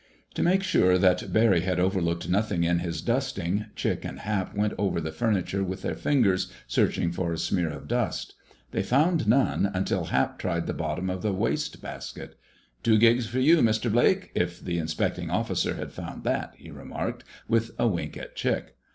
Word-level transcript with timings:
To 0.33 0.41
make 0.41 0.63
sure 0.63 0.97
that 0.97 1.31
Barry 1.31 1.59
had 1.61 1.79
overlooked 1.79 2.27
nothing 2.27 2.63
in 2.63 2.79
his 2.79 3.03
dusting, 3.03 3.65
Chick 3.75 4.03
and 4.03 4.21
Hap 4.21 4.55
went 4.55 4.73
over 4.79 4.99
the 4.99 5.11
furniture 5.11 5.63
with 5.63 5.83
their 5.83 5.93
fingers, 5.93 6.51
searching 6.65 7.11
for 7.11 7.31
a 7.31 7.37
smear 7.37 7.69
of 7.69 7.87
dust. 7.87 8.33
They 8.71 8.81
found 8.81 9.27
none, 9.27 9.69
until 9.71 10.05
Hap 10.05 10.39
tried 10.39 10.65
the 10.65 10.73
bottom 10.73 11.11
of 11.11 11.21
the 11.21 11.31
waste 11.31 11.83
basket. 11.83 12.33
"Two 12.81 12.97
'gigs' 12.97 13.27
for 13.27 13.39
you, 13.39 13.61
Mister 13.61 13.91
Blake—if 13.91 14.59
the 14.59 14.79
inspecting 14.79 15.29
officer 15.29 15.75
had 15.75 15.93
found 15.93 16.23
that," 16.23 16.55
he 16.57 16.71
remarked, 16.71 17.23
with 17.47 17.69
a 17.77 17.87
wink 17.87 18.17
at 18.17 18.35
Chick. 18.35 18.75